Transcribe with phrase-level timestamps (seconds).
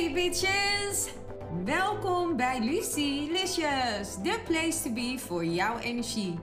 [0.00, 1.08] Hey bitches!
[1.64, 6.38] Welkom bij Lucy Licious, de place to be voor jouw energie.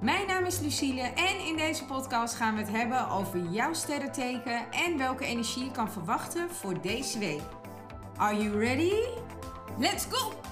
[0.00, 4.70] Mijn naam is Lucille en in deze podcast gaan we het hebben over jouw sterrenteken
[4.70, 7.42] en welke energie je kan verwachten voor deze week.
[8.16, 8.94] Are you ready?
[9.78, 10.51] Let's go!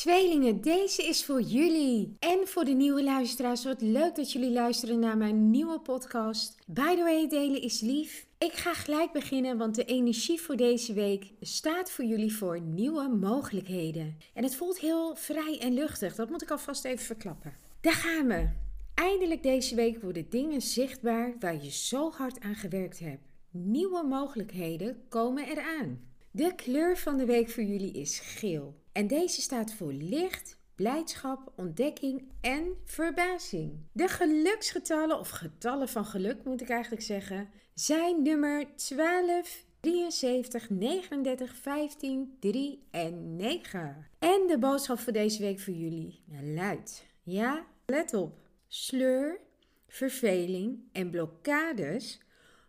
[0.00, 2.16] Tweelingen, deze is voor jullie.
[2.18, 6.56] En voor de nieuwe luisteraars, wat leuk dat jullie luisteren naar mijn nieuwe podcast.
[6.66, 8.26] By the way, delen is lief.
[8.38, 13.08] Ik ga gelijk beginnen, want de energie voor deze week staat voor jullie voor nieuwe
[13.08, 14.16] mogelijkheden.
[14.34, 17.54] En het voelt heel vrij en luchtig, dat moet ik alvast even verklappen.
[17.80, 18.48] Daar gaan we.
[18.94, 23.28] Eindelijk deze week worden dingen zichtbaar waar je zo hard aan gewerkt hebt.
[23.50, 26.00] Nieuwe mogelijkheden komen eraan.
[26.30, 28.79] De kleur van de week voor jullie is geel.
[28.92, 33.72] En deze staat voor licht, blijdschap, ontdekking en verbazing.
[33.92, 41.56] De geluksgetallen, of getallen van geluk moet ik eigenlijk zeggen, zijn nummer 12, 73, 39,
[41.56, 44.06] 15, 3 en 9.
[44.18, 48.38] En de boodschap voor deze week voor jullie luidt: ja, let op.
[48.68, 49.40] Sleur,
[49.88, 52.20] verveling en blokkades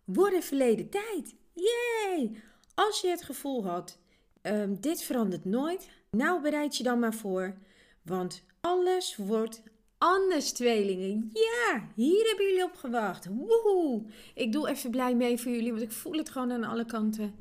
[0.04, 1.36] worden verleden tijd.
[1.54, 2.42] Yay!
[2.76, 4.00] Als je het gevoel had,
[4.42, 7.58] um, dit verandert nooit, nou bereid je dan maar voor,
[8.02, 9.64] want alles wordt
[9.98, 11.30] anders, tweelingen.
[11.34, 13.26] Ja, hier hebben jullie op gewacht.
[13.26, 14.04] Woehoe!
[14.36, 17.36] Ik doe even blij mee voor jullie, want ik voel het gewoon aan alle kanten.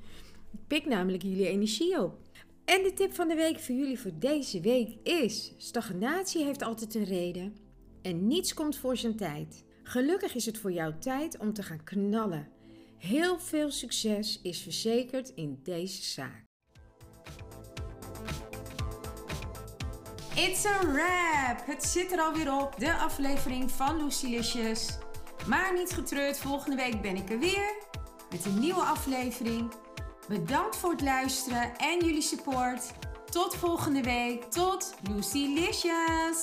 [0.52, 2.18] Ik pik namelijk jullie energie op.
[2.64, 6.94] En de tip van de week voor jullie voor deze week is: stagnatie heeft altijd
[6.94, 7.56] een reden
[8.02, 9.64] en niets komt voor zijn tijd.
[9.82, 12.48] Gelukkig is het voor jou tijd om te gaan knallen.
[12.96, 16.49] Heel veel succes is verzekerd in deze zaak.
[20.34, 21.66] It's a wrap!
[21.66, 24.88] Het zit er alweer op, de aflevering van Lucilicious.
[25.46, 27.74] Maar niet getreurd, volgende week ben ik er weer
[28.30, 29.72] met een nieuwe aflevering.
[30.28, 32.82] Bedankt voor het luisteren en jullie support.
[33.30, 34.44] Tot volgende week.
[34.44, 36.42] Tot Lucilicious!